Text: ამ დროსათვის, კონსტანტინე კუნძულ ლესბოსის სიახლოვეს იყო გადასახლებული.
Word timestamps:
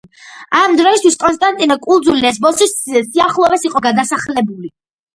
ამ 0.59 0.71
დროსათვის, 0.79 1.17
კონსტანტინე 1.25 1.77
კუნძულ 1.85 2.19
ლესბოსის 2.25 2.77
სიახლოვეს 2.83 3.71
იყო 3.73 3.87
გადასახლებული. 3.91 4.77